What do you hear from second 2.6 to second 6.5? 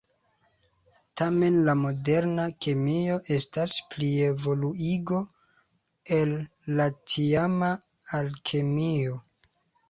kemio estas plievoluigo el